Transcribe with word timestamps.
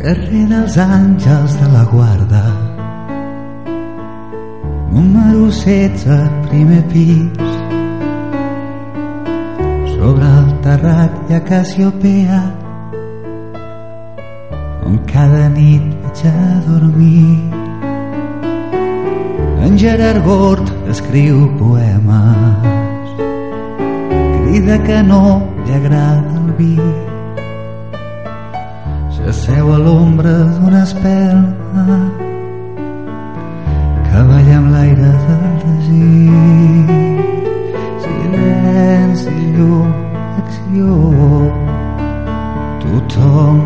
carrer 0.00 0.46
dels 0.48 0.76
àngels 0.80 1.54
de 1.60 1.66
la 1.74 1.82
guarda. 1.92 2.44
Número 4.94 5.50
16 5.52 6.30
primer 6.48 6.80
pis. 6.92 7.50
Sobre 9.92 10.30
el 10.38 10.48
terrat 10.64 11.18
hi 11.28 11.36
ha 11.36 11.42
Cassiopea. 11.50 12.40
On 14.88 14.96
cada 15.12 15.44
nit 15.58 15.84
vaig 16.06 16.24
a 16.32 16.48
dormir. 16.70 17.36
En 19.68 19.76
Gerard 19.84 20.24
Gort 20.24 20.72
escriu 20.96 21.44
poemes. 21.60 23.14
Crida 24.48 24.82
que 24.88 25.02
no 25.12 25.22
li 25.66 25.78
agrada 25.82 26.40
el 26.40 26.52
vi 26.56 26.74
s'asseu 29.50 29.72
a 29.72 29.78
l'ombra 29.78 30.32
d'una 30.54 30.82
espelma 30.82 31.84
que 34.06 34.20
balla 34.28 34.56
amb 34.60 34.68
l'aire 34.74 35.10
del 35.26 35.44
desig. 35.62 36.88
Silenci, 38.02 39.34
llum, 39.56 39.90
acció. 40.42 40.90
Tothom 42.82 43.56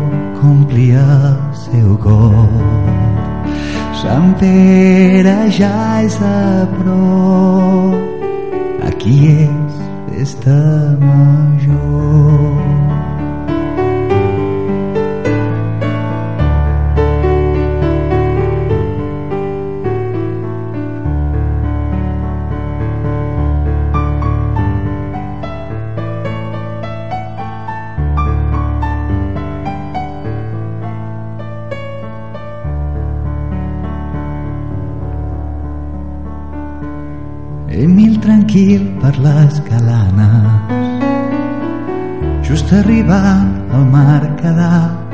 complia 0.41 1.05
el 1.31 1.39
seu 1.65 1.91
got 2.05 3.49
Sant 4.01 4.29
Pere 4.41 5.37
ja 5.59 6.01
és 6.01 6.17
a 6.21 6.65
prop. 6.77 7.93
Aquí 8.89 9.19
és 9.37 9.75
festa 10.09 10.59
major 11.01 11.44
Emil 37.75 38.19
tranquil 38.23 38.85
per 39.01 39.13
les 39.19 39.59
calanes 39.67 40.75
just 42.47 42.71
arribant 42.71 43.51
al 43.75 43.89
mar 43.91 44.21
quedat 44.39 45.05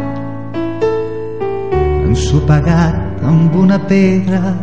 ensopegat 2.12 3.24
amb 3.24 3.56
una 3.56 3.80
pedra. 3.88 4.54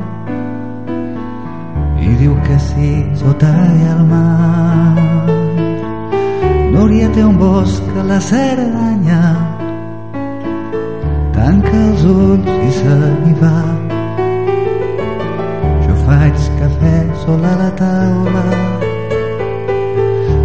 I 1.99 2.15
diu 2.21 2.37
que 2.45 2.59
sí 2.69 2.93
sota 3.23 3.49
hi 3.49 3.87
ha 3.87 3.97
el 3.97 4.05
mar. 4.13 4.95
Núria 6.77 7.09
té 7.17 7.25
un 7.25 7.41
bosc 7.41 7.83
a 7.97 8.07
la 8.13 8.21
Cerdanya. 8.31 9.23
Tanca 11.35 11.77
els 11.89 12.09
ulls 12.15 12.57
i 12.69 12.73
se 12.81 12.97
n'hi 13.03 13.37
va 13.43 13.88
faig 16.09 16.41
cafè 16.59 16.99
sol 17.23 17.43
a 17.45 17.55
la 17.61 17.69
taula. 17.81 18.45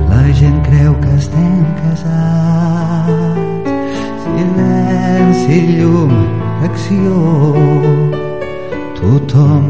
La 0.09 0.23
gent 0.39 0.59
creu 0.67 0.91
que 1.03 1.11
estem 1.21 1.63
casats. 1.79 3.39
Silenci, 4.23 5.59
llum, 5.77 6.13
acció. 6.67 7.15
Tothom 8.99 9.65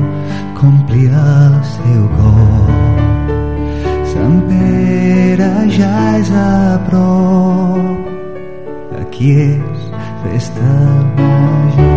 complia 0.59 1.23
el 1.45 1.55
seu 1.75 2.03
got 2.17 2.83
Sant 4.13 4.37
Pere 4.49 5.53
ja 5.77 5.95
és 6.17 6.29
a 6.41 6.51
prop. 6.89 8.13
Aquí 9.01 9.33
és 9.47 9.89
festa 10.21 10.77
major 11.17 11.92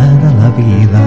casa 0.00 0.12
de 0.24 0.30
la 0.40 0.50
vida. 0.56 1.04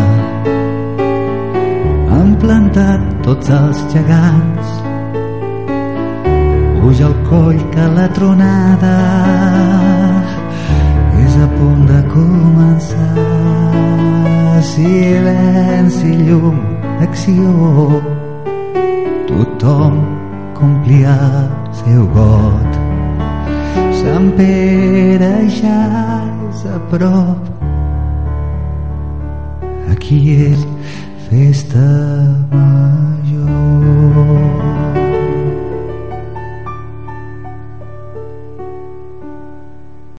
Han 2.13 2.35
plantat 2.41 3.01
tots 3.23 3.49
els 3.49 3.79
gegants. 3.93 4.69
Puja 6.81 7.07
el 7.07 7.15
coll 7.29 7.59
que 7.73 7.85
la 7.97 8.07
tronada 8.17 8.97
és 11.23 11.37
a 11.45 11.47
punt 11.57 11.85
de 11.89 12.01
començar. 12.13 13.09
Silenci, 14.73 16.11
llum, 16.27 16.59
acció. 17.07 17.49
Tothom 19.27 19.97
complia 20.59 21.17
el 21.41 21.73
seu 21.81 22.05
got. 22.13 22.79
Sant 24.03 24.29
Pere 24.37 25.33
ja 25.61 25.81
és 26.51 26.65
a 26.69 26.79
prop 26.91 27.62
aquí 30.03 30.35
és 30.35 30.59
festa 31.29 31.87
major 32.51 32.92